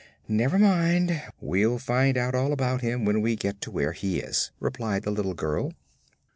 "Never 0.27 0.57
mind; 0.57 1.21
we'll 1.39 1.77
find 1.77 2.17
out 2.17 2.33
all 2.33 2.53
about 2.53 2.81
him 2.81 3.05
when 3.05 3.21
we 3.21 3.35
get 3.35 3.61
to 3.61 3.69
where 3.69 3.91
he 3.91 4.17
is," 4.17 4.49
replied 4.59 5.03
the 5.03 5.11
little 5.11 5.35
girl. 5.35 5.73